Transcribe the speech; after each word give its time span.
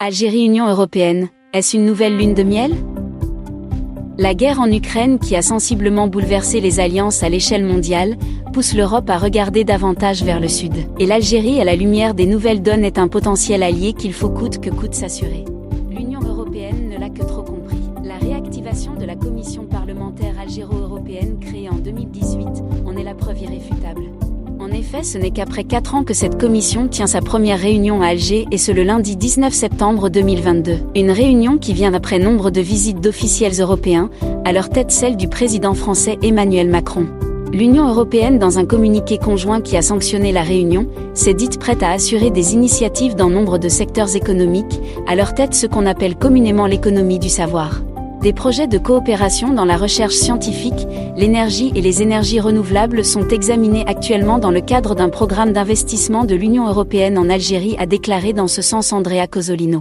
Algérie-Union 0.00 0.68
européenne, 0.68 1.28
est-ce 1.52 1.76
une 1.76 1.84
nouvelle 1.84 2.16
lune 2.16 2.32
de 2.32 2.44
miel? 2.44 2.72
La 4.16 4.32
guerre 4.32 4.60
en 4.60 4.70
Ukraine 4.70 5.18
qui 5.18 5.34
a 5.34 5.42
sensiblement 5.42 6.06
bouleversé 6.06 6.60
les 6.60 6.78
alliances 6.78 7.24
à 7.24 7.28
l'échelle 7.28 7.64
mondiale, 7.64 8.16
pousse 8.52 8.74
l'Europe 8.74 9.10
à 9.10 9.18
regarder 9.18 9.64
davantage 9.64 10.22
vers 10.22 10.38
le 10.38 10.46
sud. 10.46 10.72
Et 11.00 11.06
l'Algérie 11.06 11.60
à 11.60 11.64
la 11.64 11.74
lumière 11.74 12.14
des 12.14 12.26
nouvelles 12.26 12.62
donnes 12.62 12.84
est 12.84 12.96
un 12.96 13.08
potentiel 13.08 13.64
allié 13.64 13.92
qu'il 13.92 14.12
faut 14.12 14.30
coûte 14.30 14.60
que 14.60 14.70
coûte 14.70 14.94
s'assurer. 14.94 15.44
L'Union 15.90 16.20
européenne 16.20 16.90
ne 16.90 16.96
l'a 16.96 17.10
que 17.10 17.24
trop 17.24 17.42
compris. 17.42 17.80
La 18.04 18.18
réactivation 18.18 18.94
de 18.94 19.04
la 19.04 19.16
commission 19.16 19.64
parlementaire 19.64 20.38
algéro-européenne 20.40 21.40
créée 21.40 21.68
en 21.68 21.78
2018 21.78 22.46
en 22.86 22.96
est 22.96 23.02
la 23.02 23.14
preuve 23.14 23.42
irréfutable. 23.42 24.02
En 24.88 24.90
effet, 24.90 25.04
ce 25.04 25.18
n'est 25.18 25.32
qu'après 25.32 25.64
4 25.64 25.96
ans 25.96 26.02
que 26.02 26.14
cette 26.14 26.40
commission 26.40 26.88
tient 26.88 27.06
sa 27.06 27.20
première 27.20 27.58
réunion 27.58 28.00
à 28.00 28.06
Alger 28.06 28.46
et 28.50 28.56
ce 28.56 28.72
le 28.72 28.84
lundi 28.84 29.16
19 29.16 29.52
septembre 29.52 30.08
2022. 30.08 30.78
Une 30.96 31.10
réunion 31.10 31.58
qui 31.58 31.74
vient 31.74 31.92
après 31.92 32.18
nombre 32.18 32.50
de 32.50 32.62
visites 32.62 33.00
d'officiels 33.00 33.60
européens, 33.60 34.08
à 34.46 34.52
leur 34.52 34.70
tête 34.70 34.90
celle 34.90 35.18
du 35.18 35.28
président 35.28 35.74
français 35.74 36.16
Emmanuel 36.22 36.70
Macron. 36.70 37.06
L'Union 37.52 37.86
européenne, 37.86 38.38
dans 38.38 38.58
un 38.58 38.64
communiqué 38.64 39.18
conjoint 39.18 39.60
qui 39.60 39.76
a 39.76 39.82
sanctionné 39.82 40.32
la 40.32 40.42
réunion, 40.42 40.86
s'est 41.12 41.34
dite 41.34 41.58
prête 41.58 41.82
à 41.82 41.90
assurer 41.90 42.30
des 42.30 42.54
initiatives 42.54 43.14
dans 43.14 43.28
nombre 43.28 43.58
de 43.58 43.68
secteurs 43.68 44.16
économiques, 44.16 44.80
à 45.06 45.16
leur 45.16 45.34
tête 45.34 45.52
ce 45.52 45.66
qu'on 45.66 45.84
appelle 45.84 46.16
communément 46.16 46.66
l'économie 46.66 47.18
du 47.18 47.28
savoir. 47.28 47.82
Des 48.22 48.32
projets 48.32 48.66
de 48.66 48.78
coopération 48.78 49.52
dans 49.52 49.64
la 49.64 49.76
recherche 49.76 50.14
scientifique, 50.14 50.88
l'énergie 51.16 51.70
et 51.76 51.80
les 51.80 52.02
énergies 52.02 52.40
renouvelables 52.40 53.04
sont 53.04 53.28
examinés 53.28 53.84
actuellement 53.86 54.38
dans 54.38 54.50
le 54.50 54.60
cadre 54.60 54.96
d'un 54.96 55.08
programme 55.08 55.52
d'investissement 55.52 56.24
de 56.24 56.34
l'Union 56.34 56.66
européenne 56.66 57.16
en 57.16 57.30
Algérie, 57.30 57.76
a 57.78 57.86
déclaré 57.86 58.32
dans 58.32 58.48
ce 58.48 58.60
sens 58.60 58.92
Andrea 58.92 59.28
Cosolino. 59.28 59.76